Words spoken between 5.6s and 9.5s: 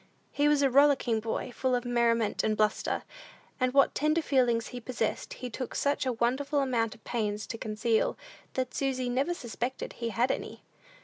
such a wonderful amount of pains to conceal, that Susy never